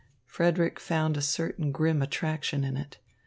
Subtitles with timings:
[0.25, 2.97] Frederick found a certain grim attraction in it.